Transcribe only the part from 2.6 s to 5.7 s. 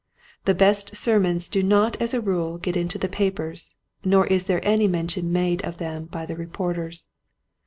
into the papers, nor is any mention made